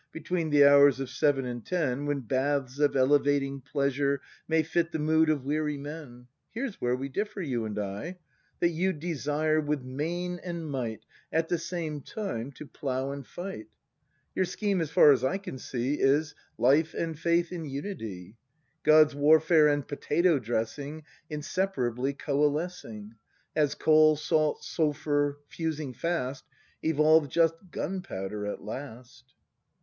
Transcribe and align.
Between 0.11 0.49
the 0.49 0.65
hours 0.65 0.99
of 0.99 1.11
seven 1.11 1.45
and 1.45 1.63
ten. 1.63 2.07
When 2.07 2.21
baths 2.21 2.79
of 2.79 2.95
elevating 2.95 3.61
pleasure 3.61 4.19
May 4.47 4.63
fit 4.63 4.91
the 4.91 4.97
mood 4.97 5.29
of 5.29 5.45
weary 5.45 5.77
men. 5.77 6.25
Here's 6.49 6.81
where 6.81 6.95
we 6.95 7.07
differ, 7.07 7.39
you 7.39 7.65
and 7.65 7.75
we. 7.75 8.15
That 8.61 8.69
you 8.73 8.93
desire 8.93 9.61
with 9.61 9.83
main 9.83 10.39
and 10.43 10.65
might 10.67 11.05
At 11.31 11.49
the 11.49 11.59
same 11.59 12.01
time 12.01 12.51
to 12.53 12.65
plough 12.65 13.11
and 13.11 13.27
fight. 13.27 13.67
Your 14.33 14.45
scheme, 14.45 14.81
as 14.81 14.89
far 14.89 15.11
as 15.11 15.23
I 15.23 15.37
can 15.37 15.59
see, 15.59 15.99
Is: 15.99 16.33
Life 16.57 16.95
and 16.95 17.19
Faith 17.19 17.51
in 17.51 17.63
unity,— 17.65 18.37
God's 18.83 19.13
warfare 19.13 19.67
and 19.67 19.87
potato 19.87 20.39
dressing 20.39 21.03
Inseparably 21.29 22.13
coalescing. 22.13 23.13
As 23.55 23.75
coal, 23.75 24.15
salt, 24.15 24.63
sulphur, 24.63 25.37
fusing 25.47 25.93
fast. 25.93 26.43
Evolve 26.83 27.29
just 27.29 27.53
gunpowder 27.69 28.47
at 28.47 28.63
last. 28.63 29.35